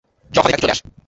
[0.31, 0.83] যখনই ডাকি চলে আসে।